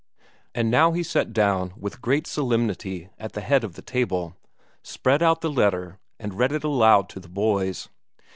[0.55, 4.35] And now he sat down with great solemnity at the head of the table,
[4.81, 7.87] spread out the letter, and read it aloud to the boys.